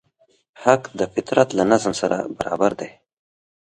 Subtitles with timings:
[0.63, 2.89] حق د فطرت له نظم سره برابر دی.